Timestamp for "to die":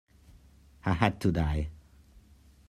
1.21-1.69